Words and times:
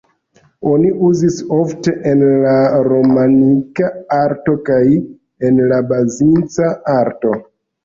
Oni 0.69 0.87
uzis 1.07 1.35
ofte 1.57 1.93
en 2.13 2.23
la 2.45 2.55
romanika 2.87 3.91
arto 4.17 4.57
kaj 4.73 4.81
en 5.51 5.63
la 5.75 5.81
bizanca 5.95 6.75
arto. 6.99 7.39